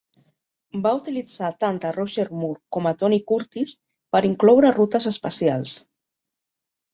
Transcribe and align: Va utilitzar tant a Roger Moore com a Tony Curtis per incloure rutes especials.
Va 0.85 0.93
utilitzar 0.99 1.49
tant 1.63 1.77
a 1.89 1.91
Roger 1.97 2.25
Moore 2.37 2.61
com 2.77 2.89
a 2.89 2.95
Tony 3.03 3.19
Curtis 3.33 3.75
per 4.17 4.23
incloure 4.31 4.73
rutes 4.79 5.07
especials. 5.13 5.77